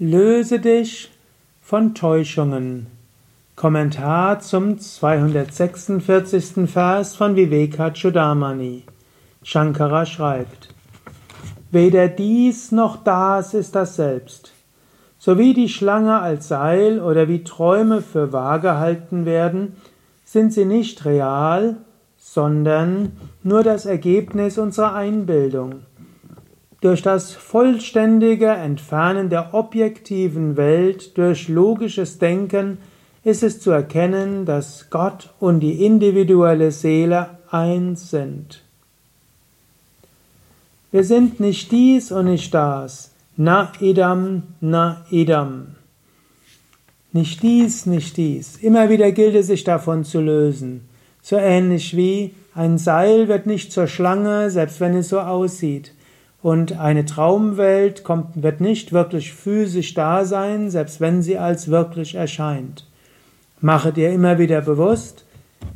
Löse 0.00 0.60
dich 0.60 1.10
von 1.60 1.92
Täuschungen. 1.92 2.86
Kommentar 3.56 4.38
zum 4.38 4.78
246. 4.78 6.70
Vers 6.70 7.16
von 7.16 7.34
Vivekachudamani. 7.34 8.84
Shankara 9.42 10.06
schreibt: 10.06 10.68
Weder 11.72 12.06
dies 12.06 12.70
noch 12.70 13.02
das 13.02 13.54
ist 13.54 13.74
das 13.74 13.96
Selbst. 13.96 14.52
So 15.18 15.36
wie 15.36 15.52
die 15.52 15.68
Schlange 15.68 16.20
als 16.20 16.46
Seil 16.46 17.00
oder 17.00 17.26
wie 17.26 17.42
Träume 17.42 18.00
für 18.00 18.32
wahr 18.32 18.60
gehalten 18.60 19.26
werden, 19.26 19.78
sind 20.24 20.52
sie 20.52 20.64
nicht 20.64 21.06
real, 21.06 21.74
sondern 22.18 23.16
nur 23.42 23.64
das 23.64 23.84
Ergebnis 23.84 24.58
unserer 24.58 24.94
Einbildung. 24.94 25.80
Durch 26.80 27.02
das 27.02 27.32
vollständige 27.32 28.50
Entfernen 28.50 29.30
der 29.30 29.52
objektiven 29.52 30.56
Welt 30.56 31.18
durch 31.18 31.48
logisches 31.48 32.18
Denken 32.18 32.78
ist 33.24 33.42
es 33.42 33.60
zu 33.60 33.72
erkennen, 33.72 34.46
dass 34.46 34.88
Gott 34.88 35.34
und 35.40 35.60
die 35.60 35.84
individuelle 35.84 36.70
Seele 36.70 37.30
eins 37.50 38.10
sind. 38.10 38.62
Wir 40.92 41.04
sind 41.04 41.40
nicht 41.40 41.72
dies 41.72 42.12
und 42.12 42.26
nicht 42.26 42.54
das. 42.54 43.10
Na 43.36 43.72
idam, 43.80 44.44
na 44.60 45.04
idam. 45.10 45.74
Nicht 47.12 47.42
dies, 47.42 47.86
nicht 47.86 48.16
dies. 48.16 48.56
Immer 48.56 48.88
wieder 48.88 49.12
gilt 49.12 49.34
es 49.34 49.48
sich 49.48 49.64
davon 49.64 50.04
zu 50.04 50.20
lösen. 50.20 50.88
So 51.22 51.36
ähnlich 51.36 51.96
wie 51.96 52.34
ein 52.54 52.78
Seil 52.78 53.28
wird 53.28 53.46
nicht 53.46 53.72
zur 53.72 53.86
Schlange, 53.86 54.50
selbst 54.50 54.80
wenn 54.80 54.96
es 54.96 55.08
so 55.08 55.20
aussieht. 55.20 55.92
Und 56.42 56.78
eine 56.78 57.04
Traumwelt 57.04 58.04
kommt, 58.04 58.42
wird 58.42 58.60
nicht 58.60 58.92
wirklich 58.92 59.32
physisch 59.32 59.94
da 59.94 60.24
sein, 60.24 60.70
selbst 60.70 61.00
wenn 61.00 61.22
sie 61.22 61.36
als 61.36 61.68
wirklich 61.68 62.14
erscheint. 62.14 62.86
Mache 63.60 63.92
dir 63.92 64.12
immer 64.12 64.38
wieder 64.38 64.60
bewusst, 64.60 65.24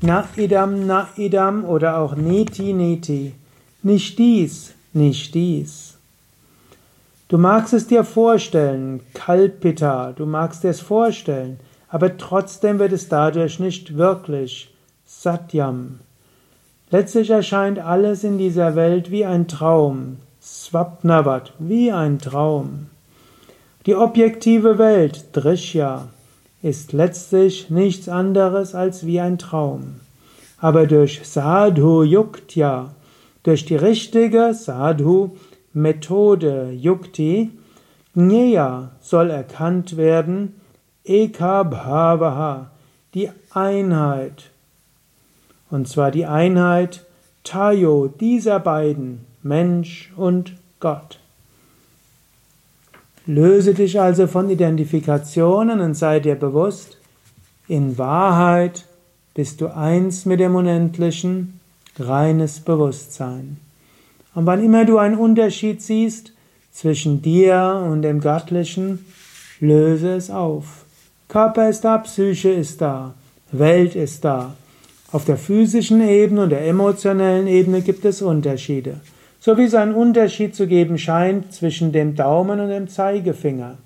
na 0.00 0.28
idam, 0.36 0.86
na 0.86 1.08
idam 1.16 1.64
oder 1.64 1.98
auch 1.98 2.14
neti, 2.14 2.72
neti. 2.72 3.34
Nicht 3.82 4.18
dies, 4.18 4.74
nicht 4.92 5.34
dies. 5.34 5.98
Du 7.26 7.38
magst 7.38 7.72
es 7.72 7.86
dir 7.86 8.04
vorstellen, 8.04 9.00
Kalpita, 9.14 10.12
du 10.12 10.26
magst 10.26 10.62
dir 10.62 10.68
es 10.68 10.80
vorstellen, 10.80 11.58
aber 11.88 12.16
trotzdem 12.16 12.78
wird 12.78 12.92
es 12.92 13.08
dadurch 13.08 13.58
nicht 13.58 13.96
wirklich 13.96 14.72
Satyam. 15.06 16.00
Letztlich 16.90 17.30
erscheint 17.30 17.78
alles 17.78 18.22
in 18.22 18.38
dieser 18.38 18.76
Welt 18.76 19.10
wie 19.10 19.24
ein 19.24 19.48
Traum, 19.48 20.18
Swapnavat, 20.44 21.52
wie 21.60 21.92
ein 21.92 22.18
Traum. 22.18 22.86
Die 23.86 23.94
objektive 23.94 24.76
Welt, 24.76 25.26
Drishya, 25.34 26.08
ist 26.62 26.92
letztlich 26.92 27.70
nichts 27.70 28.08
anderes 28.08 28.74
als 28.74 29.06
wie 29.06 29.20
ein 29.20 29.38
Traum. 29.38 30.00
Aber 30.58 30.88
durch 30.88 31.20
Sadhu 31.24 32.02
Yuktya, 32.02 32.92
durch 33.44 33.66
die 33.66 33.76
richtige 33.76 34.52
Sadhu 34.52 35.36
Methode 35.74 36.72
Yukti, 36.72 37.52
Jnaya 38.16 38.90
soll 39.00 39.30
erkannt 39.30 39.96
werden, 39.96 40.60
Eka 41.04 41.62
Bhavaha, 41.62 42.72
die 43.14 43.30
Einheit. 43.52 44.50
Und 45.70 45.86
zwar 45.86 46.10
die 46.10 46.26
Einheit 46.26 47.04
Tayo 47.44 48.08
dieser 48.08 48.58
beiden, 48.58 49.31
Mensch 49.42 50.12
und 50.16 50.54
Gott. 50.78 51.18
Löse 53.26 53.74
dich 53.74 54.00
also 54.00 54.26
von 54.28 54.50
Identifikationen 54.50 55.80
und 55.80 55.94
sei 55.94 56.20
dir 56.20 56.36
bewusst, 56.36 56.98
in 57.66 57.98
Wahrheit 57.98 58.84
bist 59.34 59.60
du 59.60 59.74
eins 59.74 60.26
mit 60.26 60.38
dem 60.38 60.54
Unendlichen, 60.54 61.60
reines 61.98 62.60
Bewusstsein. 62.60 63.56
Und 64.34 64.46
wann 64.46 64.62
immer 64.62 64.84
du 64.84 64.98
einen 64.98 65.16
Unterschied 65.16 65.82
siehst 65.82 66.32
zwischen 66.72 67.20
dir 67.20 67.84
und 67.90 68.02
dem 68.02 68.20
Göttlichen, 68.20 69.04
löse 69.60 70.14
es 70.14 70.30
auf. 70.30 70.84
Körper 71.28 71.68
ist 71.68 71.82
da, 71.82 71.98
Psyche 71.98 72.50
ist 72.50 72.80
da, 72.80 73.14
Welt 73.50 73.96
ist 73.96 74.24
da. 74.24 74.54
Auf 75.10 75.24
der 75.24 75.36
physischen 75.36 76.00
Ebene 76.00 76.44
und 76.44 76.50
der 76.50 76.66
emotionellen 76.66 77.46
Ebene 77.46 77.82
gibt 77.82 78.04
es 78.04 78.22
Unterschiede 78.22 79.00
so 79.42 79.58
wie 79.58 79.64
es 79.64 79.74
einen 79.74 79.96
Unterschied 79.96 80.54
zu 80.54 80.68
geben 80.68 80.98
scheint 80.98 81.52
zwischen 81.52 81.90
dem 81.90 82.14
Daumen 82.14 82.60
und 82.60 82.68
dem 82.68 82.86
Zeigefinger. 82.86 83.76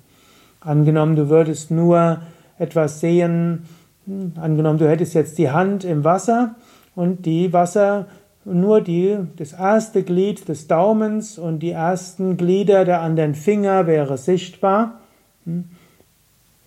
Angenommen, 0.59 1.15
du 1.15 1.29
würdest 1.29 1.71
nur 1.71 2.21
etwas 2.59 2.99
sehen, 2.99 3.65
hm, 4.05 4.33
angenommen, 4.35 4.77
du 4.77 4.87
hättest 4.87 5.15
jetzt 5.15 5.39
die 5.39 5.49
Hand 5.49 5.83
im 5.83 6.03
Wasser 6.03 6.53
und 6.95 7.25
die 7.25 7.53
Wasser 7.53 8.05
nur 8.45 8.81
die, 8.81 9.17
das 9.37 9.53
erste 9.53 10.03
Glied 10.03 10.47
des 10.47 10.67
Daumens 10.67 11.39
und 11.39 11.57
die 11.59 11.71
ersten 11.71 12.37
Glieder 12.37 12.85
der 12.85 13.01
anderen 13.01 13.33
Finger 13.33 13.87
wäre 13.87 14.19
sichtbar. 14.19 14.99
Hm. 15.45 15.63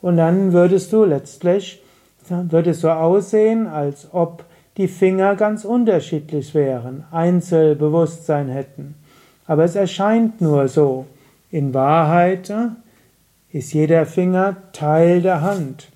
Und 0.03 0.17
dann 0.17 0.53
würdest 0.53 0.93
du 0.93 1.05
letztlich, 1.05 1.81
würde 2.29 2.71
es 2.71 2.81
so 2.81 2.91
aussehen, 2.91 3.69
als 3.69 4.09
ob 4.11 4.45
die 4.81 4.89
Finger 4.89 5.37
ganz 5.37 5.67
unterschiedlich 5.67 6.55
wären, 6.55 7.05
Einzelbewusstsein 7.11 8.49
hätten. 8.49 8.95
Aber 9.47 9.65
es 9.65 9.75
erscheint 9.75 10.41
nur 10.41 10.69
so. 10.69 11.05
In 11.51 11.75
Wahrheit 11.75 12.49
äh, 12.49 12.69
ist 13.53 13.75
jeder 13.75 14.07
Finger 14.07 14.57
Teil 14.73 15.21
der 15.21 15.43
Hand. 15.43 15.89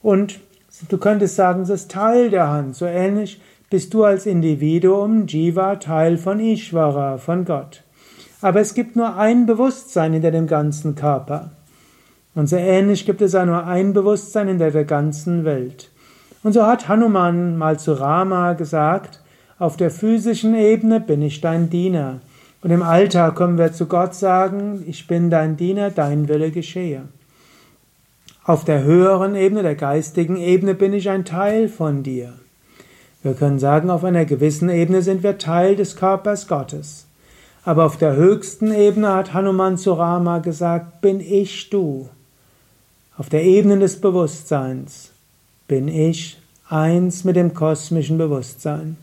Und 0.00 0.40
du 0.88 0.96
könntest 0.96 1.36
sagen, 1.36 1.64
es 1.64 1.68
ist 1.68 1.90
Teil 1.90 2.30
der 2.30 2.48
Hand. 2.48 2.76
So 2.76 2.86
ähnlich 2.86 3.42
bist 3.68 3.92
du 3.92 4.04
als 4.04 4.24
Individuum, 4.24 5.26
Jiva, 5.26 5.76
Teil 5.76 6.16
von 6.16 6.40
Ishvara, 6.40 7.18
von 7.18 7.44
Gott. 7.44 7.82
Aber 8.40 8.60
es 8.60 8.72
gibt 8.72 8.96
nur 8.96 9.16
ein 9.18 9.44
Bewusstsein 9.44 10.14
hinter 10.14 10.30
dem 10.30 10.46
ganzen 10.46 10.94
Körper. 10.94 11.50
Und 12.34 12.48
so 12.48 12.56
ähnlich 12.56 13.04
gibt 13.04 13.20
es 13.20 13.34
auch 13.34 13.44
nur 13.44 13.66
ein 13.66 13.92
Bewusstsein 13.92 14.48
hinter 14.48 14.70
der 14.70 14.86
ganzen 14.86 15.44
Welt. 15.44 15.90
Und 16.44 16.52
so 16.52 16.66
hat 16.66 16.88
Hanuman 16.88 17.56
mal 17.56 17.78
zu 17.78 17.94
Rama 17.94 18.52
gesagt, 18.52 19.20
auf 19.58 19.78
der 19.78 19.90
physischen 19.90 20.54
Ebene 20.54 21.00
bin 21.00 21.22
ich 21.22 21.40
dein 21.40 21.70
Diener. 21.70 22.20
Und 22.62 22.70
im 22.70 22.82
Alltag 22.82 23.36
können 23.36 23.56
wir 23.56 23.72
zu 23.72 23.86
Gott 23.86 24.14
sagen, 24.14 24.84
ich 24.86 25.06
bin 25.06 25.30
dein 25.30 25.56
Diener, 25.56 25.90
dein 25.90 26.28
Wille 26.28 26.50
geschehe. 26.50 27.02
Auf 28.44 28.66
der 28.66 28.84
höheren 28.84 29.36
Ebene, 29.36 29.62
der 29.62 29.74
geistigen 29.74 30.36
Ebene, 30.36 30.74
bin 30.74 30.92
ich 30.92 31.08
ein 31.08 31.24
Teil 31.24 31.70
von 31.70 32.02
dir. 32.02 32.34
Wir 33.22 33.32
können 33.32 33.58
sagen, 33.58 33.88
auf 33.88 34.04
einer 34.04 34.26
gewissen 34.26 34.68
Ebene 34.68 35.00
sind 35.00 35.22
wir 35.22 35.38
Teil 35.38 35.76
des 35.76 35.96
Körpers 35.96 36.46
Gottes. 36.46 37.06
Aber 37.64 37.86
auf 37.86 37.96
der 37.96 38.16
höchsten 38.16 38.70
Ebene 38.70 39.14
hat 39.14 39.32
Hanuman 39.32 39.78
zu 39.78 39.94
Rama 39.94 40.40
gesagt, 40.40 41.00
bin 41.00 41.20
ich 41.20 41.70
du. 41.70 42.10
Auf 43.16 43.30
der 43.30 43.44
Ebene 43.44 43.78
des 43.78 43.98
Bewusstseins 43.98 45.13
bin 45.66 45.88
ich 45.88 46.38
eins 46.68 47.24
mit 47.24 47.36
dem 47.36 47.54
kosmischen 47.54 48.18
Bewusstsein. 48.18 48.96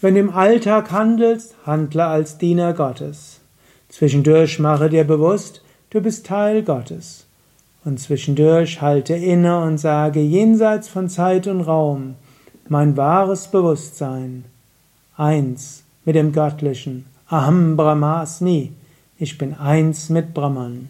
Wenn 0.00 0.14
du 0.14 0.20
im 0.20 0.30
Alltag 0.30 0.90
handelst, 0.92 1.54
handle 1.66 2.06
als 2.06 2.38
Diener 2.38 2.72
Gottes. 2.72 3.40
Zwischendurch 3.88 4.58
mache 4.58 4.88
dir 4.88 5.04
bewusst, 5.04 5.62
du 5.90 6.00
bist 6.00 6.26
Teil 6.26 6.62
Gottes. 6.62 7.26
Und 7.84 7.98
zwischendurch 7.98 8.80
halte 8.80 9.14
inne 9.14 9.60
und 9.60 9.78
sage 9.78 10.20
jenseits 10.20 10.88
von 10.88 11.08
Zeit 11.08 11.46
und 11.46 11.62
Raum, 11.62 12.14
mein 12.68 12.96
wahres 12.96 13.50
Bewusstsein, 13.50 14.44
eins 15.16 15.84
mit 16.04 16.16
dem 16.16 16.32
Göttlichen, 16.32 17.06
Aham 17.28 17.76
Brahmasmi, 17.76 18.72
ich 19.18 19.36
bin 19.36 19.54
eins 19.54 20.10
mit 20.10 20.32
Brahman. 20.32 20.88